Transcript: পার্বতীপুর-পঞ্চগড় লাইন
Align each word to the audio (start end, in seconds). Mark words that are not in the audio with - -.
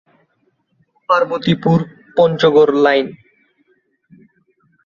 পার্বতীপুর-পঞ্চগড় 1.09 2.73
লাইন 2.83 3.07